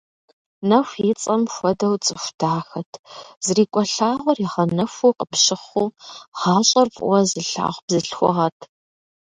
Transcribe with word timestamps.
Нэху 0.69 0.99
и 1.09 1.11
цӀэм 1.21 1.43
хуэдэу 1.53 1.95
цӀыху 2.05 2.33
дахэт, 2.39 2.91
зрикӀуэ 3.45 3.83
лъагъуэр 3.93 4.37
игъэнэхуу 4.45 5.15
къыпщыхъуу, 5.17 5.95
гъащӀэр 6.37 6.87
фӀыуэ 6.95 7.19
зылъагъу 7.29 7.81
бзылъхугъэт. 7.85 8.57